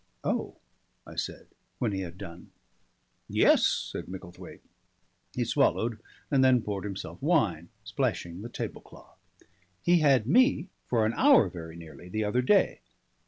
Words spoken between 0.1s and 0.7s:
"Oh!"